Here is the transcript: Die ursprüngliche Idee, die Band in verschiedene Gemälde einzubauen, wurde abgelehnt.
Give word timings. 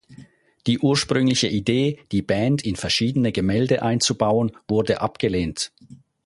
Die 0.65 0.79
ursprüngliche 0.79 1.47
Idee, 1.47 1.99
die 2.11 2.23
Band 2.23 2.63
in 2.65 2.75
verschiedene 2.75 3.31
Gemälde 3.31 3.83
einzubauen, 3.83 4.51
wurde 4.67 4.99
abgelehnt. 4.99 5.71